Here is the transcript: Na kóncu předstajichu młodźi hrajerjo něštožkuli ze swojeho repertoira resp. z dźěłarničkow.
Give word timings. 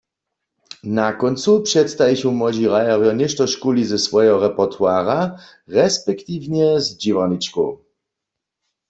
Na 0.97 1.07
kóncu 1.21 1.51
předstajichu 1.67 2.29
młodźi 2.39 2.65
hrajerjo 2.69 3.11
něštožkuli 3.21 3.83
ze 3.91 3.97
swojeho 4.05 4.37
repertoira 4.45 5.19
resp. 5.75 6.05
z 6.85 6.87
dźěłarničkow. 7.01 7.69